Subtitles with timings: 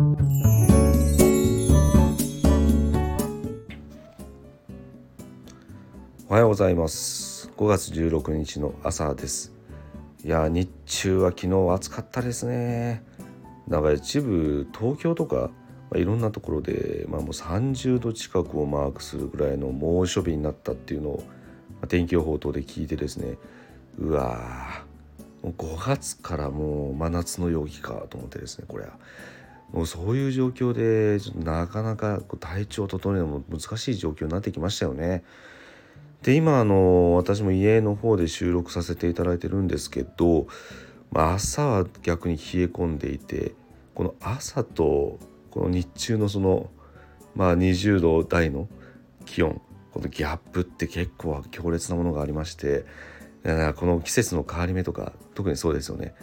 [0.00, 0.02] お
[6.32, 7.52] はようございます。
[7.58, 9.52] 5月16日の朝です。
[10.24, 13.04] いや日中は昨日暑かったですね。
[13.68, 15.50] なんか一部東京とか、
[15.90, 21.22] まあ、いろんなところで、まあ、もう30度近くをマークするぐらいの猛暑日になったっていうのを、
[21.72, 23.36] まあ、天気予報等で聞いてですね。
[23.98, 24.82] うわ
[25.42, 28.92] もう5月からもう真夏の陽気かと思ってですねこれは
[29.72, 35.22] もうそういう状況でなかなか体調を整えるのも難しい状況になってきましたよね。
[36.22, 40.48] で今あの私も家の方で収録させていただいてるんですけど、
[41.10, 43.54] まあ、朝は逆に冷え込んでいて
[43.94, 45.18] この朝と
[45.50, 46.70] この日中のその、
[47.34, 48.68] まあ、20度台の
[49.24, 49.62] 気温
[49.92, 52.84] このギャップって結構強烈なものがありまして
[53.42, 56.14] この季節の変わり目とか特にそうですよね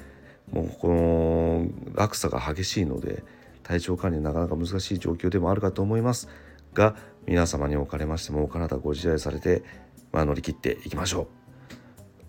[0.52, 3.24] もうこの落差が激しいので
[3.68, 6.30] 体調管理なかなか難しい状況でもあるかと思います
[6.74, 9.64] が皆様におかれましてもお体ご自愛されて
[10.12, 11.28] まあ、乗り切っていきましょう。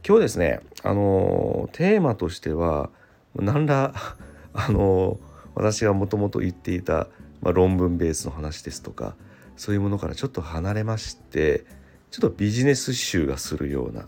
[0.06, 2.90] 今日ですね、あのテーマとしては
[3.34, 3.94] 何ら
[4.52, 5.18] あの
[5.54, 7.08] 私がもともと言っていた、
[7.40, 9.16] まあ、論文ベースの話ですとか
[9.56, 11.64] そういうものからちょっと離れまして
[12.10, 14.06] ちょっとビジネス集がするような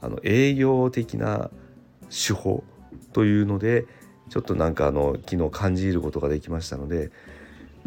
[0.00, 1.50] あの営業的な
[2.08, 2.64] 手法
[3.12, 3.86] というので
[4.30, 7.10] ちょっとなんかあの昨日感じることができましたので、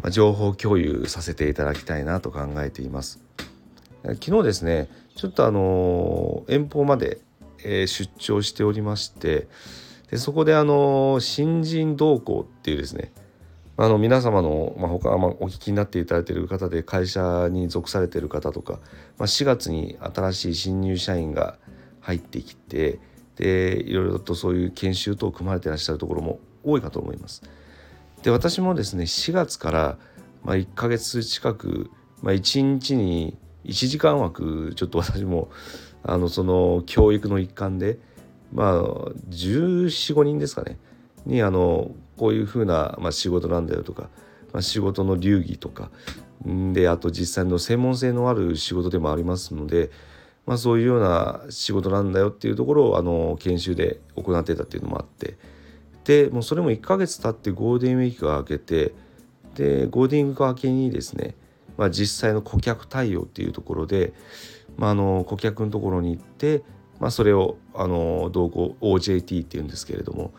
[0.00, 3.20] まあ、情報共有させていただきたいなと考えています。
[4.02, 7.18] 昨日ですねちょっとあの遠方まで、
[7.64, 9.48] え出張しておりまして
[10.10, 13.10] でそこであの新人同行っていうですね
[13.78, 18.74] あの皆様の、まあ、他、まあ、お聞きになっていただいている方で会社に属されている方とか、
[19.16, 21.56] まあ、4月に新しい新入社員が
[22.00, 23.00] 入ってきて
[23.36, 27.42] でいろいろとそういう研修等を組まれていらっしゃるところも多いかと思います。
[28.22, 29.98] で私もですね4月から、
[30.44, 31.90] まあ、1ヶ月近く、
[32.22, 35.50] まあ、1日に1時間枠ちょっと 私も
[36.02, 37.98] あのその教育の一環で
[38.52, 38.82] まあ
[39.30, 40.78] 1415人ですかね
[41.26, 44.08] にあのこういうふうな、まあ、仕事なんだよとか、
[44.52, 45.90] まあ、仕事の流儀とか
[46.72, 49.90] であと実際の専門性のある仕事でもありますので、
[50.46, 55.38] まあ、そういうような仕事なんだよっていうところをあの研修で行ってたっていうのもあって
[56.04, 58.92] でもうそれも1ヶ月経ってゴールデンウィークが明けて
[59.54, 61.34] でゴールデンウィーク明けにですね
[61.76, 64.12] まあ、実際の顧客対応っていうところで、
[64.76, 66.62] まあ、あの顧客のところに行って、
[67.00, 70.32] まあ、それをあの同行 OJT っていうんですけれども、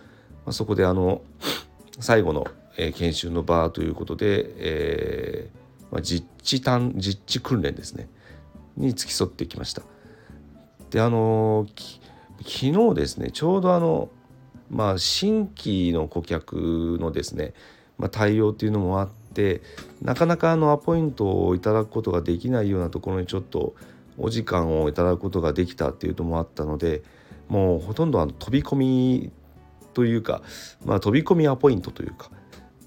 [0.46, 1.22] まあ、そこであの
[2.00, 2.46] 最後の、
[2.98, 8.10] 研修の場ということで、えーまあ、実地実地訓練ですね
[8.76, 9.82] に付き添ってきました。
[10.96, 11.68] であの
[12.38, 14.08] 昨日ですねちょうどあの
[14.70, 17.54] まあ新規の顧客のですね、
[17.98, 19.62] まあ、対応っていうのもあって
[20.02, 23.76] なかなかあのアポイントをいただくことができないようなところにちょっと
[24.18, 27.04] お時間をいただくことができたっていうのもあったので
[27.50, 29.32] もうほとんどあの飛び込み
[29.94, 30.44] というか、
[30.86, 32.32] まあ、飛び込みアポイントというか、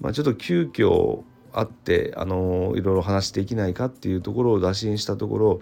[0.01, 1.21] まあ、ちょっと急遽
[1.53, 5.61] あってあのいろいろ話できないかっていうところを打診したところ、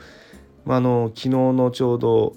[0.67, 2.35] まあ、あの昨日のちょうど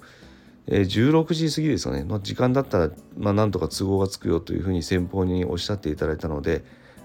[0.67, 6.63] え16時過ぎですよねの時間だったら、まあ、なんとか都合がつくよというふうに先方におっしゃっていただいたので、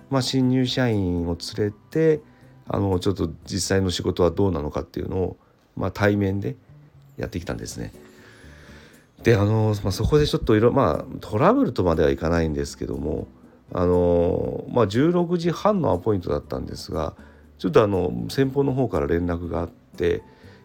[0.09, 2.21] まあ、新入社員を連れて
[2.69, 5.37] あのちょっと実際の仕事はどうなのかっていうのを、
[5.77, 6.55] まあ、対面で
[7.17, 7.93] やってきたんですね。
[9.25, 13.27] であの、まあ、そこでちょっといろまあトラブルとまではいかないんですけども
[13.73, 17.15] あの、まあ、16時半のアポイントだったんですが
[17.59, 20.23] ちょっとあの先方の方から連絡があって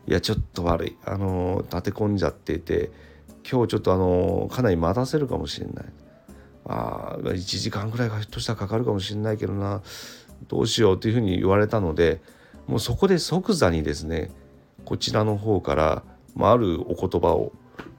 [0.07, 0.97] いやちょっと悪い。
[1.05, 2.91] あの立て込んじゃってて
[3.49, 5.85] 今日ちょっとあのかなり待たせるかもしれない。
[6.65, 9.81] あ1時間ぐらいがひょっとしたらかかるかもしれないけどな。
[10.47, 12.21] どうしようというふうに言われたので
[12.67, 14.31] もうそこで即座にですね
[14.85, 16.03] こちらの方から、
[16.35, 17.51] まあ、あるお言葉を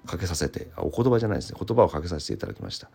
[0.07, 1.59] かけさせてお言葉じゃないですね。
[1.65, 2.91] 言葉をかけさせていただきました。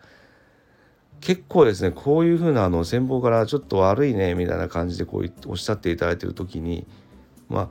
[1.20, 6.86] 結構ですねこういうふうなあの先方からちょっと悪いねみたいな感じでこうおっしゃっていただいている時に
[7.48, 7.68] まあ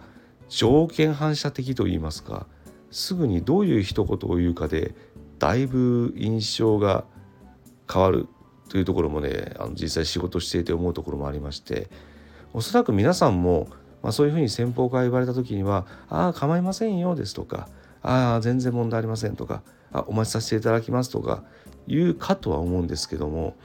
[0.50, 2.48] 条件反射的と言いますか
[2.92, 4.96] すぐにどういう一言を言うかで
[5.40, 7.04] だいぶ印象が
[7.92, 8.28] 変わる
[8.70, 11.90] というところもねあの実際仕事していて思うところもありまして
[12.54, 13.68] おそらく皆さんも、
[14.02, 17.70] まあ、そういうふうに先方から言われた時には「ああ構いませんよ」ですとか
[18.02, 21.44] 「ああ全然問題ありません」とか「あお待ちさせていただきます」とか
[21.88, 23.56] 言うかとは思うんですけども、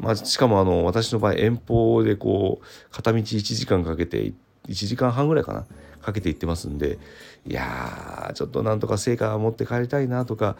[0.00, 4.32] まあ、しかもあの私の場合遠方でこう片道1時間かけて
[4.68, 5.66] 1時間半ぐらいかな
[6.00, 6.98] かけて行ってますんで
[7.46, 10.56] いやちょっとなんとか成果を持って帰りたいなとか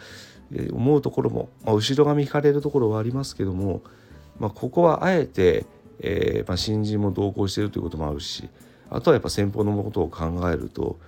[0.73, 3.83] 思うところも、まあ、後ろ髪引かれるところはありますけども、
[4.39, 5.65] まあ、ここはあえて
[6.01, 8.49] えー、まあ、新人も同行してるということもあるし
[8.91, 10.99] あとはやっぱ先方のことを考えると、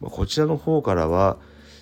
[0.00, 1.36] まあ、こちらの方からは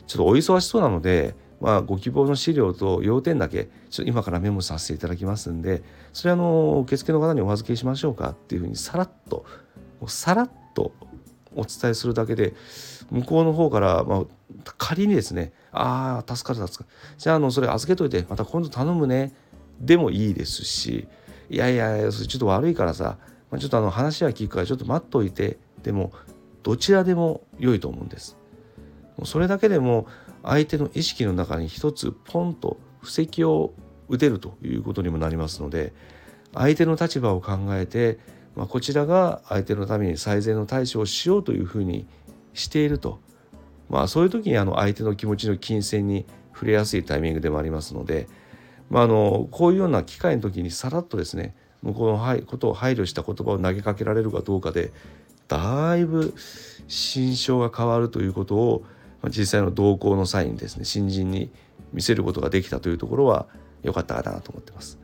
[0.06, 5.82] ちょっとお忙しそうなので、まあ、ご希望の資料と要点だけちょっと今からメモさせていただきますんで
[6.12, 9.46] それあの受付の方にお預けしましょうかっていうふうにさらっと
[10.06, 10.93] さらっと
[11.54, 12.54] お伝えするだけで
[13.10, 14.25] 向こうの方から、まあ、
[14.76, 19.32] 仮にですねああ助かる助かるじゃああのそれ預けといてまた今度頼むね
[19.81, 21.08] でもいいですし
[21.48, 23.19] いやいやそれちょっと悪いからさ、
[23.50, 26.12] まあ、ちょっとあの話は聞くからちょっと待っといてでも
[26.62, 28.37] どちらでも良いと思うんです。
[29.25, 30.06] それだけでも
[30.42, 33.72] 相手の意識の中に一つポンと布石を
[34.08, 35.94] 打てるということにもなりますので
[36.52, 38.19] 相手の立場を考えて、
[38.56, 42.06] まあ、こちらが相手のために最善の対処をしようというふうに
[42.54, 43.20] していると、
[43.90, 48.28] まあ、そういう時にあの相手の気持ちの金銭に触れやすいタイミングでもありますので、
[48.88, 54.90] まあ、あのこういうような機会の時にさらっとですね向こうのことを配慮した言葉を投げかけられるかどうかで
[55.48, 56.34] だいぶ
[56.88, 58.84] 心象が変わるということを
[59.28, 61.50] 実際の同行の際にですね新人に
[61.92, 63.46] 見せることができたというところは
[63.82, 64.98] 良かったかなと思ってます。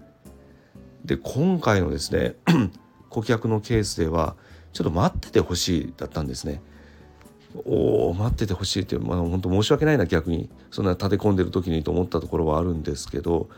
[1.05, 2.37] で今回のですね
[3.13, 4.37] 顧客のケースでは
[4.73, 6.63] ちょっと待っててほしいだったんですね。
[7.67, 13.51] おお待っててほしいって、まあ、本当申し訳ないな逆にそんな立て込んでる時にと思ったところはあるんですけど、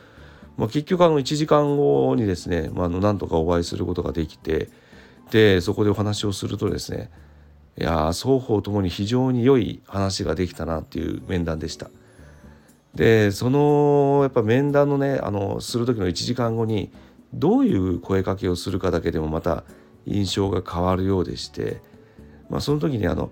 [0.57, 4.69] まあ、結局あの1時間後にですね、ま、あのなんとかお会いすることができて
[5.31, 7.09] でそこでお話をするとですね
[7.79, 11.91] いや双方ともに非常に良い話ができたなっていう面談でした。
[12.95, 16.93] でそのやっぱ面談のねあのする時の1時間後に
[17.35, 19.65] どういう声かけをするかだけでもまた
[20.07, 21.81] 印象が変わるようでして、
[22.49, 23.31] まあ、その時にあの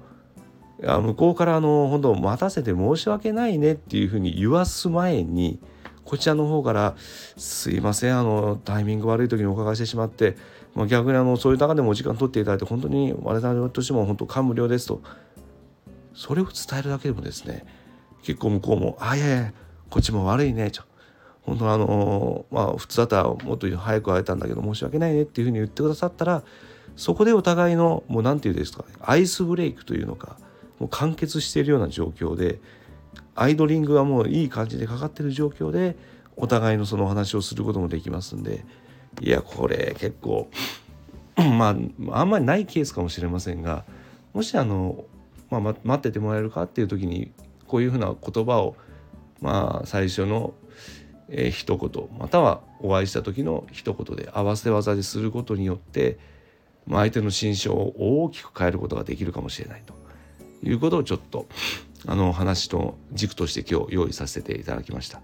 [0.81, 5.61] 向こうからあの本当待たせて申し訳ないねっていうふうに言わす前に
[6.05, 6.95] こちらの方から
[7.37, 10.37] 「すいませんあのタイミング悪い時にお伺いしてしまって
[10.75, 15.03] まあ、逆にあのそういう中でもお時間取っていただいて本当に我々としても本当感無量ですと
[16.15, 17.65] それを伝えるだけでもですね
[18.23, 19.53] 結構向こうも「あいやいや
[19.91, 20.83] こっちも悪いね」と。
[21.43, 26.43] 本当あのまあ普通だったらもっと早く会えたんだけど申し訳ないねっていうふうに言ってくださったら
[26.97, 30.37] そこでお互いのもう何て言うんですかアイスブレイクというのか
[30.79, 32.61] もう完結しているような状況で
[33.35, 35.97] アイドリングはもういい感じでかかってる状況で
[36.37, 38.65] お互いのそのお話をすることもできますんで
[39.21, 40.49] いやこれ結構
[41.37, 41.77] ま
[42.11, 43.85] ああんまりないケースかもしれませんが
[44.33, 45.05] もしあの、
[45.51, 47.33] まあ、待っててもらえるかっていう時に
[47.67, 48.77] こういうふうな言葉を
[49.41, 50.55] まあ最初の、
[51.35, 56.19] えー、一言またはお会いした時の一言で合わせ技ですることによって、
[56.87, 59.95] まあ、相手の心象を大きく変えることができるかもしれないと
[60.63, 61.47] いうことをちょっと
[62.07, 65.21] あの話の軸として今日用意させていただきました。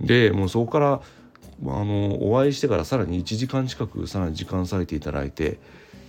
[0.00, 1.00] でもうそこから
[1.64, 5.58] あのお会いしてからさらに1時間近くさらに時間割いていただいて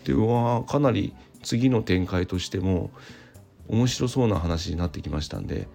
[0.03, 2.91] でうわかなり次の展開としても
[3.67, 5.67] 面白そうな話になってきましたんで、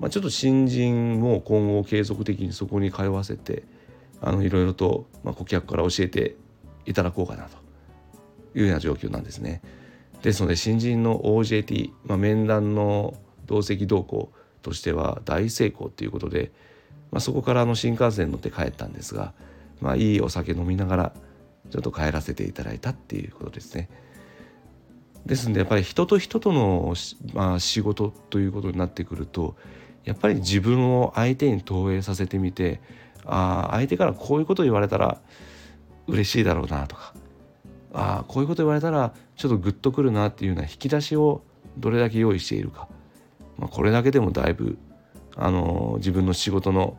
[0.00, 3.64] まあ、ちょっと新人も今後継続的にそこに通わせて
[4.20, 6.36] あのいろいろと、まあ、顧客から教えて
[6.84, 7.56] いただこうかなと
[8.54, 9.62] いうような状況なんですね。
[10.22, 13.14] ですので新人の OJT、まあ、面談の
[13.46, 14.32] 同席同行
[14.62, 16.52] としては大成功ということで
[17.10, 19.32] まあ、そこからの新幹線乗って帰ったんですが、
[19.80, 21.12] まあ、いいお酒飲みながら
[21.70, 23.88] ちょっと帰らせていただいたっていうことですね。
[25.24, 26.94] ですんでやっぱり人と人との、
[27.34, 29.56] まあ、仕事ということになってくると
[30.06, 32.80] やっぱり自分を相手に投影させてみて
[33.26, 35.18] あ相手からこういうこと言われたら
[36.06, 37.12] 嬉しいだろうなとか
[37.92, 41.42] あこういうこと言われたらちょっとグッとくるなっていうような引き出しを
[41.76, 42.88] どれだけ用意しているか、
[43.58, 44.78] まあ、これだけでもだいぶ
[45.34, 46.96] あの自分の仕事の、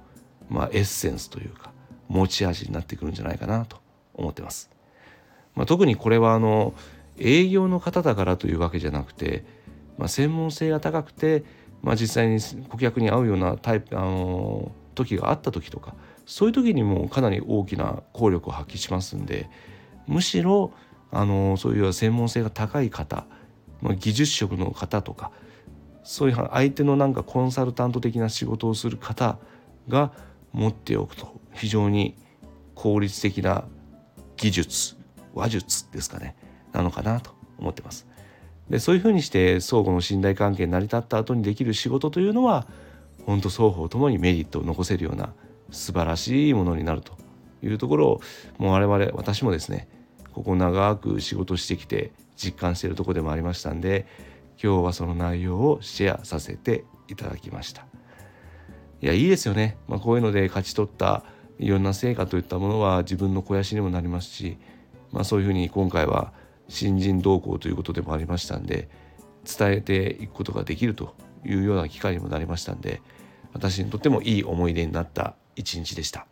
[0.50, 1.72] まあ、エッセンスというか
[2.10, 3.78] 持ち味になってくるんじゃないかなと
[4.14, 4.70] 思ってます。
[5.56, 6.74] まあ、特にこれはあの
[7.18, 9.44] 営業の方だからというわけじゃなくて、
[9.98, 11.44] まあ、専門性が高くて、
[11.82, 15.94] まあ、実際に顧客に合うようなタイプあの時があった時とか
[16.26, 19.50] そういう時にもかなり大きな効力を発揮しますんで
[20.08, 20.74] むしろ
[21.12, 23.26] あのそういう専門性が高い方、
[23.82, 25.32] まあ、技術職の方とか
[26.04, 29.38] そういう相手のなんかコンサルタント的な仕事をする方
[29.88, 30.12] が
[30.52, 32.18] 持っておくと非常に
[32.76, 33.66] 効率的な
[34.36, 34.96] 技術
[35.34, 36.36] 話術ですかね
[36.72, 38.08] なのかなと思ってます。
[38.70, 42.68] でそういうふうにして相互の信頼関係成り立った後にできる仕事というのは
[43.26, 45.34] 本当双方ともにメリットを残せるような
[45.72, 47.14] 素晴らしいものになると。
[47.64, 48.22] いうところを
[48.60, 49.88] もう我々私もですね
[50.32, 54.06] ここ長く仕事してきて実感しているとこでもありましたんで
[54.62, 57.88] 今日はその内容をシェアさせていただきました。
[59.02, 61.24] いやいいですよね、まあ、こういうので勝ち取った
[61.58, 64.58] いろんな成果といったものは自分の肥やしにもなりますし
[65.12, 66.34] まあ、そういうふうに今回は
[66.68, 68.90] 新人同行ということでもありましたんで
[69.46, 73.02] 伝えていくことができるというような機会にもなりましたんで
[73.54, 76.28] 私にとってもいい思い出になった一日でした。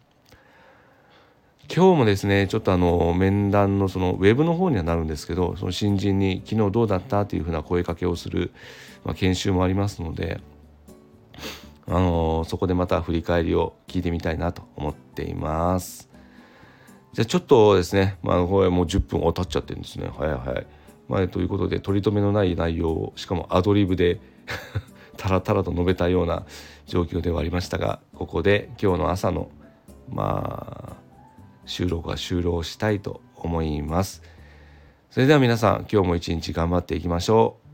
[1.68, 8.52] 今日もですねちょっとあの面談のそのウェブの方にはなるんですけどその新人に「昨日どうだった?」というふうな声かけをする、
[9.04, 10.42] まあ、研修もありますので、
[11.88, 16.15] あのそこでまた振り返りを聞いてみたいなと思っています。
[17.16, 20.68] じゃあちょっとですね、まあ、これもう10分経っちゃってるんですね早い早い。
[21.08, 24.20] まあ、ということで取り留めのない内容をしかもアドリブで
[25.16, 26.46] たらたらと述べたような
[26.88, 29.50] 状況ではありましたがここで今日の朝の
[30.10, 30.96] まあ
[31.66, 34.22] 収録は終了したいと思います。
[35.10, 37.65] それでは皆さん今日も一日頑張っていきましょう。